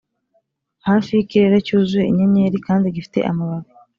[0.85, 3.69] 'hafi y'ikirere cyuzuye inyenyeri kandi gifite amababi;